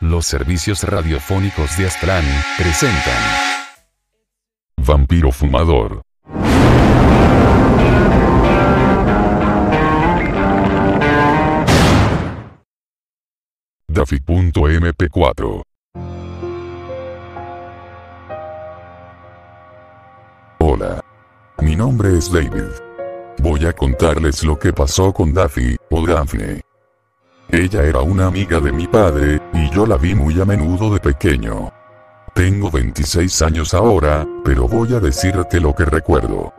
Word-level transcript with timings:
Los 0.00 0.26
servicios 0.26 0.82
radiofónicos 0.82 1.78
de 1.78 1.86
Aztlán 1.86 2.24
presentan 2.58 3.14
Vampiro 4.76 5.32
Fumador. 5.32 6.02
Daffy.mp4 13.88 15.62
Hola. 20.58 21.00
Mi 21.62 21.74
nombre 21.74 22.18
es 22.18 22.30
David. 22.30 22.68
Voy 23.38 23.64
a 23.64 23.72
contarles 23.72 24.44
lo 24.44 24.58
que 24.58 24.74
pasó 24.74 25.14
con 25.14 25.32
Daffy, 25.32 25.74
o 25.90 26.06
Daphne. 26.06 26.65
Ella 27.48 27.84
era 27.84 28.00
una 28.00 28.26
amiga 28.26 28.58
de 28.58 28.72
mi 28.72 28.88
padre, 28.88 29.40
y 29.52 29.70
yo 29.70 29.86
la 29.86 29.96
vi 29.96 30.14
muy 30.14 30.40
a 30.40 30.44
menudo 30.44 30.92
de 30.92 30.98
pequeño. 30.98 31.72
Tengo 32.34 32.70
26 32.70 33.42
años 33.42 33.72
ahora, 33.72 34.26
pero 34.44 34.66
voy 34.66 34.94
a 34.94 35.00
decirte 35.00 35.60
lo 35.60 35.74
que 35.74 35.84
recuerdo. 35.84 36.52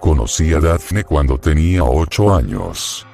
Conocí 0.00 0.52
a 0.52 0.60
Daphne 0.60 1.04
cuando 1.04 1.38
tenía 1.38 1.84
8 1.84 2.34
años. 2.34 3.06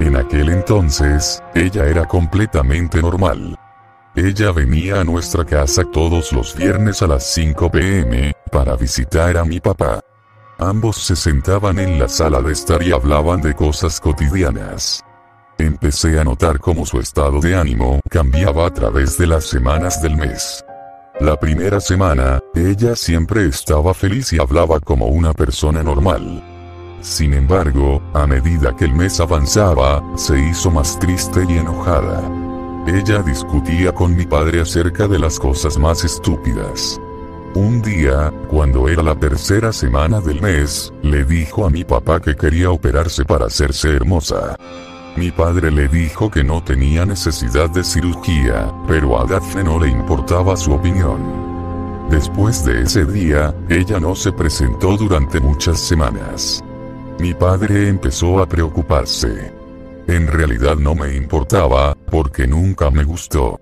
En 0.00 0.16
aquel 0.16 0.48
entonces, 0.48 1.42
ella 1.54 1.86
era 1.86 2.06
completamente 2.06 3.00
normal. 3.02 3.56
Ella 4.16 4.50
venía 4.50 5.00
a 5.00 5.04
nuestra 5.04 5.44
casa 5.44 5.84
todos 5.92 6.32
los 6.32 6.56
viernes 6.56 7.02
a 7.02 7.06
las 7.06 7.24
5 7.34 7.70
pm, 7.70 8.34
para 8.50 8.76
visitar 8.76 9.36
a 9.36 9.44
mi 9.44 9.60
papá. 9.60 10.00
Ambos 10.58 10.96
se 10.96 11.16
sentaban 11.16 11.78
en 11.78 11.98
la 11.98 12.08
sala 12.08 12.40
de 12.40 12.52
estar 12.52 12.82
y 12.82 12.92
hablaban 12.92 13.42
de 13.42 13.54
cosas 13.54 14.00
cotidianas. 14.00 15.04
A 15.92 16.24
notar 16.24 16.58
cómo 16.58 16.86
su 16.86 16.98
estado 17.00 17.38
de 17.38 17.54
ánimo 17.54 18.00
cambiaba 18.08 18.66
a 18.66 18.72
través 18.72 19.18
de 19.18 19.26
las 19.26 19.44
semanas 19.44 20.00
del 20.00 20.16
mes. 20.16 20.64
La 21.20 21.38
primera 21.38 21.80
semana, 21.80 22.40
ella 22.54 22.96
siempre 22.96 23.46
estaba 23.46 23.92
feliz 23.92 24.32
y 24.32 24.40
hablaba 24.40 24.80
como 24.80 25.08
una 25.08 25.34
persona 25.34 25.82
normal. 25.82 26.42
Sin 27.02 27.34
embargo, 27.34 28.02
a 28.14 28.26
medida 28.26 28.74
que 28.74 28.86
el 28.86 28.94
mes 28.94 29.20
avanzaba, 29.20 30.02
se 30.16 30.40
hizo 30.40 30.70
más 30.70 30.98
triste 30.98 31.44
y 31.46 31.58
enojada. 31.58 32.22
Ella 32.86 33.22
discutía 33.22 33.92
con 33.92 34.16
mi 34.16 34.24
padre 34.24 34.62
acerca 34.62 35.06
de 35.06 35.18
las 35.18 35.38
cosas 35.38 35.76
más 35.76 36.04
estúpidas. 36.04 36.98
Un 37.54 37.82
día, 37.82 38.32
cuando 38.48 38.88
era 38.88 39.02
la 39.02 39.14
tercera 39.14 39.74
semana 39.74 40.22
del 40.22 40.40
mes, 40.40 40.90
le 41.02 41.22
dijo 41.26 41.66
a 41.66 41.70
mi 41.70 41.84
papá 41.84 42.18
que 42.18 42.34
quería 42.34 42.70
operarse 42.70 43.26
para 43.26 43.46
hacerse 43.46 43.90
hermosa. 43.90 44.56
Mi 45.16 45.30
padre 45.30 45.70
le 45.70 45.88
dijo 45.88 46.30
que 46.30 46.42
no 46.42 46.62
tenía 46.64 47.04
necesidad 47.04 47.68
de 47.68 47.84
cirugía, 47.84 48.72
pero 48.88 49.20
a 49.20 49.26
Daphne 49.26 49.64
no 49.64 49.78
le 49.78 49.88
importaba 49.88 50.56
su 50.56 50.72
opinión. 50.72 51.20
Después 52.10 52.64
de 52.64 52.82
ese 52.82 53.04
día, 53.04 53.54
ella 53.68 54.00
no 54.00 54.14
se 54.14 54.32
presentó 54.32 54.96
durante 54.96 55.38
muchas 55.38 55.80
semanas. 55.80 56.64
Mi 57.18 57.34
padre 57.34 57.88
empezó 57.88 58.40
a 58.40 58.48
preocuparse. 58.48 59.52
En 60.08 60.26
realidad 60.26 60.76
no 60.76 60.94
me 60.94 61.14
importaba, 61.14 61.94
porque 62.10 62.46
nunca 62.46 62.90
me 62.90 63.04
gustó. 63.04 63.60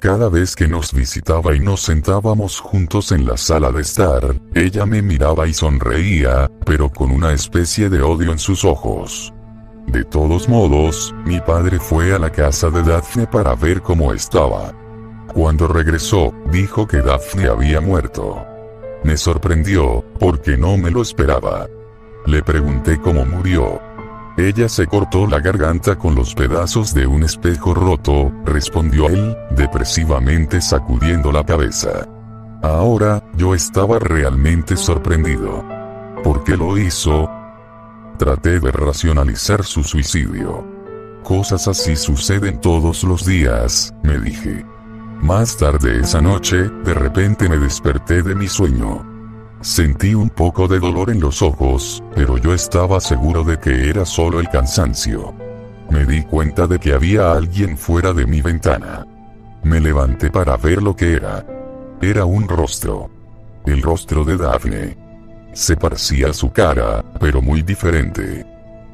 Cada 0.00 0.28
vez 0.28 0.54
que 0.54 0.68
nos 0.68 0.92
visitaba 0.92 1.54
y 1.54 1.60
nos 1.60 1.80
sentábamos 1.80 2.60
juntos 2.60 3.12
en 3.12 3.24
la 3.24 3.36
sala 3.36 3.72
de 3.72 3.82
estar, 3.82 4.34
ella 4.54 4.84
me 4.84 5.00
miraba 5.00 5.46
y 5.46 5.54
sonreía, 5.54 6.50
pero 6.66 6.90
con 6.90 7.10
una 7.10 7.32
especie 7.32 7.88
de 7.88 8.02
odio 8.02 8.32
en 8.32 8.38
sus 8.38 8.64
ojos. 8.64 9.32
De 9.86 10.04
todos 10.04 10.48
modos, 10.48 11.14
mi 11.24 11.40
padre 11.40 11.78
fue 11.78 12.14
a 12.14 12.18
la 12.18 12.30
casa 12.30 12.70
de 12.70 12.82
Daphne 12.82 13.26
para 13.26 13.54
ver 13.54 13.82
cómo 13.82 14.12
estaba. 14.12 14.72
Cuando 15.34 15.66
regresó, 15.66 16.32
dijo 16.50 16.86
que 16.86 16.98
Daphne 16.98 17.48
había 17.48 17.80
muerto. 17.80 18.44
Me 19.02 19.16
sorprendió, 19.16 20.04
porque 20.18 20.56
no 20.56 20.76
me 20.76 20.90
lo 20.90 21.02
esperaba. 21.02 21.66
Le 22.26 22.42
pregunté 22.42 23.00
cómo 23.00 23.24
murió. 23.24 23.80
Ella 24.38 24.68
se 24.68 24.86
cortó 24.86 25.26
la 25.26 25.40
garganta 25.40 25.96
con 25.96 26.14
los 26.14 26.34
pedazos 26.34 26.94
de 26.94 27.06
un 27.06 27.24
espejo 27.24 27.74
roto, 27.74 28.32
respondió 28.44 29.08
él, 29.08 29.36
depresivamente 29.50 30.60
sacudiendo 30.60 31.32
la 31.32 31.44
cabeza. 31.44 32.08
Ahora, 32.62 33.22
yo 33.36 33.54
estaba 33.54 33.98
realmente 33.98 34.76
sorprendido. 34.76 35.64
¿Por 36.22 36.44
qué 36.44 36.56
lo 36.56 36.78
hizo? 36.78 37.28
Traté 38.22 38.60
de 38.60 38.70
racionalizar 38.70 39.64
su 39.64 39.82
suicidio. 39.82 40.64
Cosas 41.24 41.66
así 41.66 41.96
suceden 41.96 42.60
todos 42.60 43.02
los 43.02 43.26
días, 43.26 43.92
me 44.04 44.16
dije. 44.20 44.64
Más 45.20 45.56
tarde 45.56 45.98
esa 45.98 46.20
noche, 46.20 46.70
de 46.84 46.94
repente 46.94 47.48
me 47.48 47.58
desperté 47.58 48.22
de 48.22 48.36
mi 48.36 48.46
sueño. 48.46 49.04
Sentí 49.60 50.14
un 50.14 50.30
poco 50.30 50.68
de 50.68 50.78
dolor 50.78 51.10
en 51.10 51.18
los 51.18 51.42
ojos, 51.42 52.00
pero 52.14 52.38
yo 52.38 52.54
estaba 52.54 53.00
seguro 53.00 53.42
de 53.42 53.58
que 53.58 53.90
era 53.90 54.06
solo 54.06 54.38
el 54.38 54.48
cansancio. 54.48 55.34
Me 55.90 56.06
di 56.06 56.22
cuenta 56.22 56.68
de 56.68 56.78
que 56.78 56.92
había 56.92 57.32
alguien 57.32 57.76
fuera 57.76 58.12
de 58.12 58.24
mi 58.24 58.40
ventana. 58.40 59.04
Me 59.64 59.80
levanté 59.80 60.30
para 60.30 60.56
ver 60.56 60.80
lo 60.80 60.94
que 60.94 61.14
era. 61.14 61.44
Era 62.00 62.24
un 62.24 62.46
rostro. 62.46 63.10
El 63.66 63.82
rostro 63.82 64.24
de 64.24 64.36
Daphne. 64.36 65.01
Se 65.52 65.76
parecía 65.76 66.32
su 66.32 66.50
cara, 66.50 67.04
pero 67.20 67.42
muy 67.42 67.62
diferente. 67.62 68.46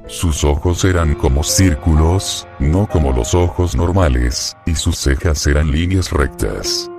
Sus 0.09 0.43
ojos 0.43 0.85
eran 0.85 1.15
como 1.15 1.45
círculos, 1.45 2.49
no 2.59 2.89
como 2.89 3.13
los 3.13 3.35
ojos 3.35 3.77
normales, 3.77 4.57
y 4.67 4.75
sus 4.75 4.99
cejas 4.99 5.47
eran 5.47 5.71
líneas 5.71 6.11
rectas. 6.11 6.91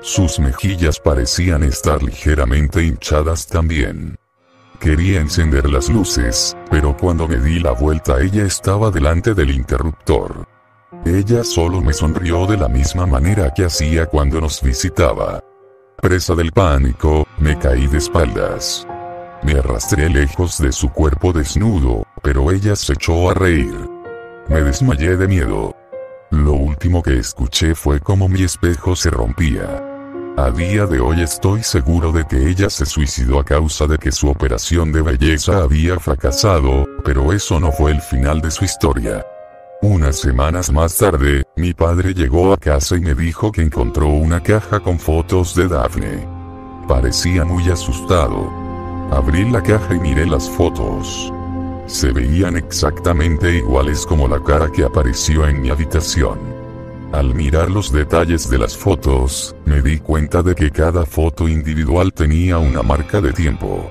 Sus 0.00 0.40
mejillas 0.40 0.98
parecían 0.98 1.62
estar 1.62 2.02
ligeramente 2.02 2.82
hinchadas 2.82 3.46
también. 3.46 4.16
Quería 4.80 5.20
encender 5.20 5.70
las 5.70 5.88
luces, 5.88 6.56
pero 6.70 6.96
cuando 6.96 7.28
me 7.28 7.36
di 7.36 7.60
la 7.60 7.72
vuelta 7.72 8.20
ella 8.20 8.44
estaba 8.44 8.90
delante 8.90 9.34
del 9.34 9.50
interruptor. 9.50 10.46
Ella 11.04 11.44
solo 11.44 11.80
me 11.80 11.92
sonrió 11.92 12.46
de 12.46 12.56
la 12.56 12.68
misma 12.68 13.06
manera 13.06 13.52
que 13.54 13.64
hacía 13.64 14.06
cuando 14.06 14.40
nos 14.40 14.60
visitaba. 14.60 15.42
Presa 16.02 16.34
del 16.34 16.50
pánico, 16.50 17.26
me 17.38 17.58
caí 17.58 17.86
de 17.86 17.98
espaldas. 17.98 18.86
Me 19.44 19.58
arrastré 19.58 20.08
lejos 20.08 20.58
de 20.58 20.72
su 20.72 20.88
cuerpo 20.88 21.34
desnudo, 21.34 22.06
pero 22.22 22.50
ella 22.50 22.74
se 22.74 22.94
echó 22.94 23.30
a 23.30 23.34
reír. 23.34 23.74
Me 24.48 24.62
desmayé 24.62 25.18
de 25.18 25.28
miedo. 25.28 25.76
Lo 26.30 26.54
último 26.54 27.02
que 27.02 27.18
escuché 27.18 27.74
fue 27.74 28.00
como 28.00 28.26
mi 28.26 28.42
espejo 28.42 28.96
se 28.96 29.10
rompía. 29.10 29.84
A 30.38 30.50
día 30.50 30.86
de 30.86 30.98
hoy 30.98 31.20
estoy 31.20 31.62
seguro 31.62 32.10
de 32.10 32.26
que 32.26 32.48
ella 32.48 32.70
se 32.70 32.86
suicidó 32.86 33.38
a 33.38 33.44
causa 33.44 33.86
de 33.86 33.98
que 33.98 34.10
su 34.10 34.30
operación 34.30 34.92
de 34.92 35.02
belleza 35.02 35.62
había 35.62 36.00
fracasado, 36.00 36.86
pero 37.04 37.30
eso 37.32 37.60
no 37.60 37.70
fue 37.70 37.92
el 37.92 38.00
final 38.00 38.40
de 38.40 38.50
su 38.50 38.64
historia. 38.64 39.26
Unas 39.82 40.16
semanas 40.16 40.72
más 40.72 40.96
tarde, 40.96 41.44
mi 41.54 41.74
padre 41.74 42.14
llegó 42.14 42.54
a 42.54 42.56
casa 42.56 42.96
y 42.96 43.00
me 43.00 43.14
dijo 43.14 43.52
que 43.52 43.60
encontró 43.60 44.08
una 44.08 44.42
caja 44.42 44.80
con 44.80 44.98
fotos 44.98 45.54
de 45.54 45.68
Daphne. 45.68 46.26
Parecía 46.88 47.44
muy 47.44 47.68
asustado. 47.70 48.63
Abrí 49.10 49.50
la 49.50 49.62
caja 49.62 49.94
y 49.94 50.00
miré 50.00 50.26
las 50.26 50.48
fotos. 50.48 51.32
Se 51.86 52.12
veían 52.12 52.56
exactamente 52.56 53.56
iguales 53.58 54.06
como 54.06 54.26
la 54.26 54.42
cara 54.42 54.70
que 54.72 54.84
apareció 54.84 55.46
en 55.46 55.60
mi 55.60 55.70
habitación. 55.70 56.38
Al 57.12 57.34
mirar 57.34 57.70
los 57.70 57.92
detalles 57.92 58.48
de 58.50 58.58
las 58.58 58.76
fotos, 58.76 59.54
me 59.66 59.82
di 59.82 59.98
cuenta 59.98 60.42
de 60.42 60.54
que 60.54 60.70
cada 60.70 61.06
foto 61.06 61.46
individual 61.46 62.12
tenía 62.12 62.58
una 62.58 62.82
marca 62.82 63.20
de 63.20 63.32
tiempo. 63.32 63.88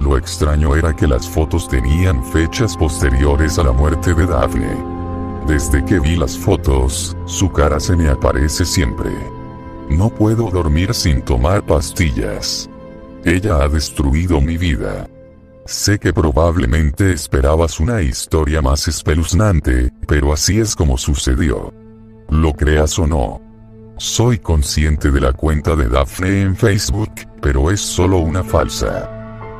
Lo 0.00 0.16
extraño 0.16 0.74
era 0.74 0.94
que 0.94 1.06
las 1.06 1.28
fotos 1.28 1.68
tenían 1.68 2.24
fechas 2.24 2.76
posteriores 2.76 3.58
a 3.58 3.64
la 3.64 3.72
muerte 3.72 4.14
de 4.14 4.26
Daphne. 4.26 4.74
Desde 5.46 5.84
que 5.84 6.00
vi 6.00 6.16
las 6.16 6.36
fotos, 6.36 7.16
su 7.26 7.52
cara 7.52 7.78
se 7.78 7.94
me 7.94 8.08
aparece 8.08 8.64
siempre. 8.64 9.10
No 9.88 10.08
puedo 10.08 10.50
dormir 10.50 10.92
sin 10.92 11.22
tomar 11.22 11.64
pastillas. 11.64 12.68
Ella 13.26 13.56
ha 13.56 13.68
destruido 13.68 14.40
mi 14.40 14.56
vida. 14.56 15.08
Sé 15.64 15.98
que 15.98 16.12
probablemente 16.12 17.12
esperabas 17.12 17.80
una 17.80 18.00
historia 18.00 18.62
más 18.62 18.86
espeluznante, 18.86 19.92
pero 20.06 20.32
así 20.32 20.60
es 20.60 20.76
como 20.76 20.96
sucedió. 20.96 21.74
Lo 22.28 22.52
creas 22.52 22.96
o 23.00 23.06
no. 23.08 23.40
Soy 23.96 24.38
consciente 24.38 25.10
de 25.10 25.20
la 25.20 25.32
cuenta 25.32 25.74
de 25.74 25.88
Daphne 25.88 26.42
en 26.42 26.54
Facebook, 26.54 27.10
pero 27.42 27.72
es 27.72 27.80
solo 27.80 28.18
una 28.18 28.44
falsa. 28.44 29.10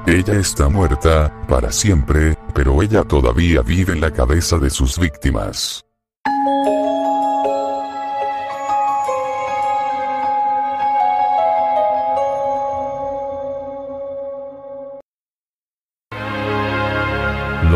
Ella 0.06 0.34
está 0.34 0.68
muerta, 0.68 1.34
para 1.48 1.72
siempre, 1.72 2.38
pero 2.54 2.80
ella 2.82 3.02
todavía 3.02 3.62
vive 3.62 3.94
en 3.94 4.00
la 4.00 4.12
cabeza 4.12 4.58
de 4.58 4.70
sus 4.70 4.96
víctimas. 4.96 5.84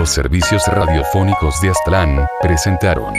Los 0.00 0.14
servicios 0.14 0.66
radiofónicos 0.66 1.60
de 1.60 1.68
Aztlán 1.68 2.26
presentaron 2.40 3.12